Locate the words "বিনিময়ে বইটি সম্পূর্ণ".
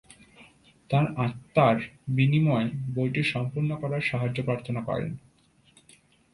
2.07-3.69